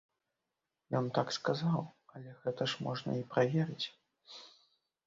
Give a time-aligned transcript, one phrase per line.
[0.99, 1.79] Ён так сказаў,
[2.17, 3.85] але гэта ж можна і праверыць!